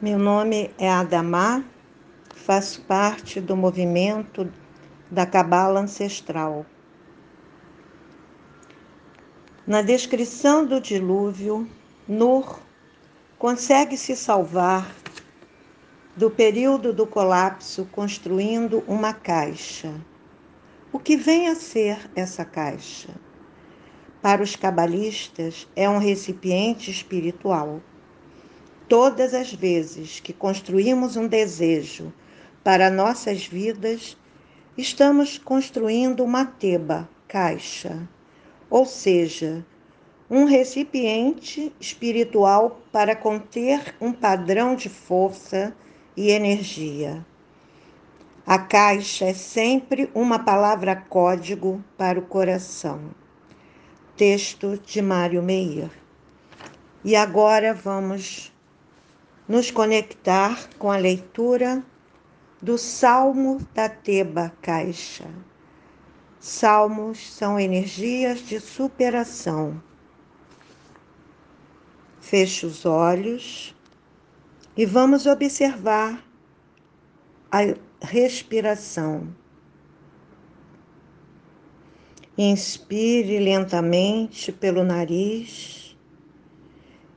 [0.00, 1.64] Meu nome é Adamar,
[2.32, 4.48] faço parte do movimento
[5.10, 6.64] da Cabala Ancestral.
[9.66, 11.68] Na descrição do dilúvio,
[12.06, 12.60] Nur
[13.40, 14.94] consegue se salvar
[16.16, 19.92] do período do colapso construindo uma caixa.
[20.92, 23.12] O que vem a ser essa caixa?
[24.22, 27.80] Para os cabalistas, é um recipiente espiritual
[28.88, 32.10] Todas as vezes que construímos um desejo
[32.64, 34.16] para nossas vidas,
[34.78, 38.08] estamos construindo uma teba, caixa,
[38.70, 39.62] ou seja,
[40.30, 45.74] um recipiente espiritual para conter um padrão de força
[46.16, 47.22] e energia.
[48.46, 53.10] A caixa é sempre uma palavra código para o coração.
[54.16, 55.90] Texto de Mário Meir.
[57.04, 58.50] E agora vamos
[59.48, 61.82] nos conectar com a leitura
[62.60, 65.30] do Salmo da Teba Caixa.
[66.38, 69.82] Salmos são energias de superação.
[72.20, 73.74] Feche os olhos
[74.76, 76.22] e vamos observar
[77.50, 77.60] a
[78.02, 79.34] respiração.
[82.36, 85.87] Inspire lentamente pelo nariz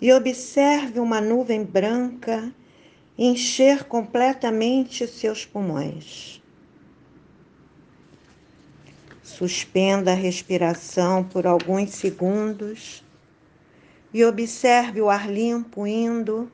[0.00, 2.52] e observe uma nuvem branca
[3.16, 6.40] encher completamente seus pulmões.
[9.22, 13.04] Suspenda a respiração por alguns segundos
[14.14, 16.50] e observe o ar limpo indo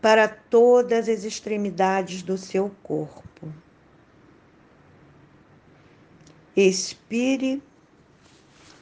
[0.00, 3.52] para todas as extremidades do seu corpo.
[6.54, 7.62] Expire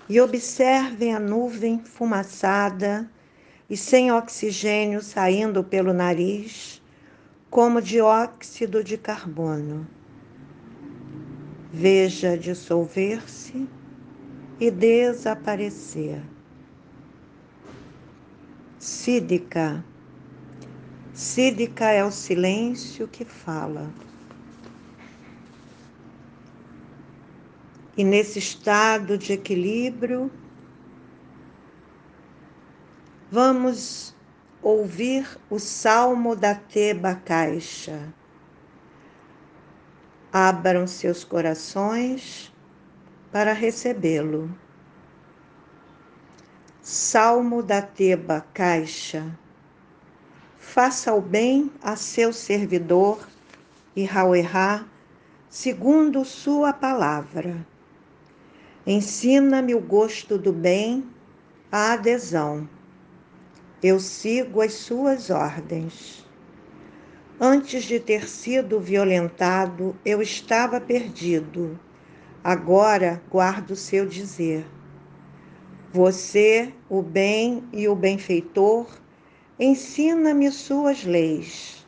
[0.09, 3.11] e observe a nuvem fumaçada
[3.69, 6.81] e sem oxigênio saindo pelo nariz,
[7.51, 9.87] como dióxido de carbono.
[11.73, 13.69] Veja dissolver-se
[14.61, 16.23] e desaparecer.
[18.79, 19.85] Sídica.
[21.13, 23.91] Sídica é o silêncio que fala.
[27.97, 30.31] E nesse estado de equilíbrio,
[33.29, 34.15] Vamos
[34.63, 38.15] ouvir o Salmo da Teba Caixa.
[40.33, 42.55] Abram seus corações
[43.33, 44.49] para recebê-lo.
[46.81, 49.37] Salmo da Teba Caixa.
[50.57, 53.27] Faça o bem a seu servidor
[53.97, 54.87] e Rauerá,
[55.49, 57.67] segundo sua palavra.
[58.87, 61.05] Ensina-me o gosto do bem,
[61.73, 62.69] a adesão
[63.83, 66.27] eu sigo as suas ordens.
[67.39, 71.79] Antes de ter sido violentado, eu estava perdido.
[72.43, 74.67] Agora guardo seu dizer.
[75.93, 78.87] Você, o bem e o benfeitor,
[79.61, 81.87] ensina-me suas leis.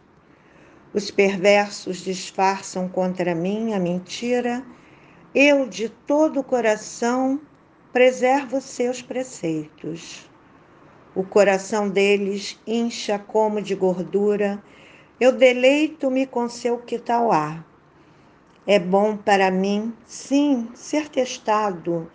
[0.93, 4.63] Os perversos disfarçam contra mim a mentira.
[5.35, 7.41] Eu, de todo o coração,
[7.93, 10.28] preservo seus preceitos.
[11.19, 14.63] O coração deles incha como de gordura.
[15.19, 17.65] Eu deleito-me com seu quitauá.
[18.65, 22.09] É bom para mim, sim, ser testado,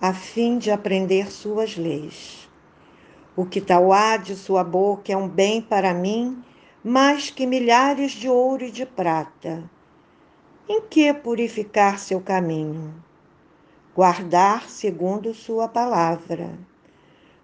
[0.00, 2.48] a fim de aprender suas leis.
[3.34, 6.40] O quitauá de sua boca é um bem para mim,
[6.84, 9.68] mais que milhares de ouro e de prata.
[10.68, 12.94] Em que purificar seu caminho?
[13.92, 16.56] Guardar segundo sua palavra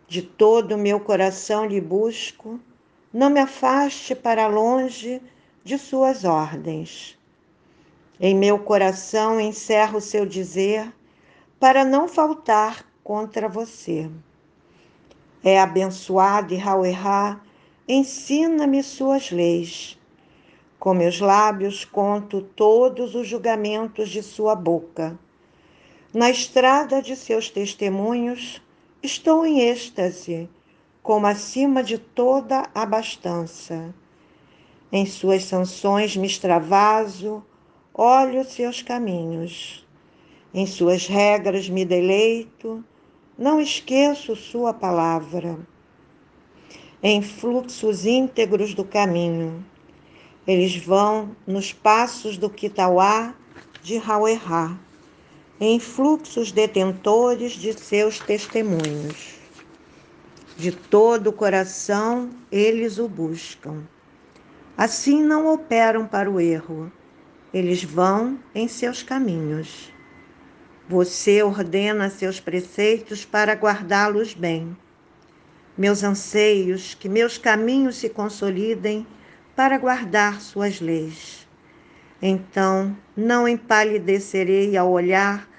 [0.06, 2.60] de todo o meu coração lhe busco,
[3.12, 5.20] não me afaste para longe
[5.64, 7.18] de suas ordens.
[8.20, 10.92] Em meu coração encerro o seu dizer,
[11.58, 14.08] para não faltar contra você.
[15.42, 17.40] É abençoado e Rauerá,
[17.88, 19.98] ensina-me suas leis.
[20.78, 25.18] Com meus lábios conto todos os julgamentos de sua boca.
[26.14, 28.61] Na estrada de seus testemunhos,
[29.02, 30.48] Estou em êxtase,
[31.02, 33.92] como acima de toda abastança.
[34.92, 37.44] Em suas sanções me extravaso,
[37.92, 39.84] olho seus caminhos.
[40.54, 42.84] Em suas regras me deleito,
[43.36, 45.58] não esqueço sua palavra.
[47.02, 49.64] Em fluxos íntegros do caminho,
[50.46, 53.34] eles vão nos passos do Kitauá
[53.82, 54.78] de Rauerá
[55.64, 59.38] em fluxos detentores de seus testemunhos.
[60.56, 63.84] De todo o coração eles o buscam.
[64.76, 66.90] Assim não operam para o erro,
[67.54, 69.88] eles vão em seus caminhos.
[70.88, 74.76] Você ordena seus preceitos para guardá-los bem.
[75.78, 79.06] Meus anseios, que meus caminhos se consolidem
[79.54, 81.46] para guardar suas leis.
[82.20, 85.51] Então não empalidecerei ao olhar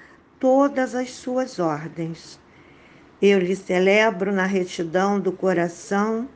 [0.44, 2.38] todas as suas ordens.
[3.22, 6.28] Eu lhe celebro na retidão do coração,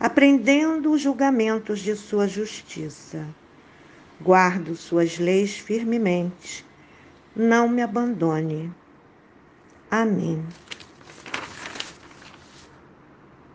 [0.00, 3.24] aprendendo os julgamentos de sua justiça.
[4.20, 6.66] Guardo suas leis firmemente.
[7.36, 8.74] Não me abandone.
[9.88, 10.44] Amém.